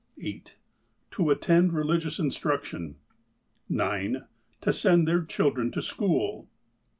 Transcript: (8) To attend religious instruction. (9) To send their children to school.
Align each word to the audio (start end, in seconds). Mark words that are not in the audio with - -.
(8) 0.19 0.57
To 1.11 1.29
attend 1.29 1.73
religious 1.73 2.17
instruction. 2.17 2.95
(9) 3.69 4.25
To 4.61 4.73
send 4.73 5.07
their 5.07 5.21
children 5.23 5.69
to 5.73 5.81
school. 5.83 6.49